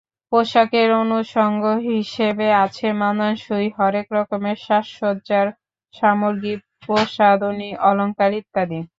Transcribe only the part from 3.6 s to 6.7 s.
হরেক রকমের সাজসজ্জার সামগ্রী,